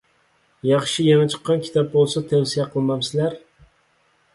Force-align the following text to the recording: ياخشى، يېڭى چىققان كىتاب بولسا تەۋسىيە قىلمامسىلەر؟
ياخشى، 0.69 1.05
يېڭى 1.09 1.29
چىققان 1.35 1.63
كىتاب 1.67 1.93
بولسا 1.95 2.27
تەۋسىيە 2.35 2.69
قىلمامسىلەر؟ 2.73 3.41